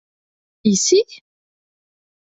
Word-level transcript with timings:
Ici? 0.71 0.99